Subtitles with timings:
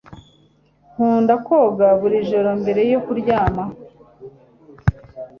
[0.93, 3.63] Nkunda koga buri joro mbere yo kuryama